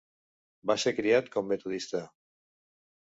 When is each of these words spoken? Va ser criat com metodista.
Va 0.69 0.75
ser 0.83 0.93
criat 0.99 1.29
com 1.35 1.47
metodista. 1.51 2.01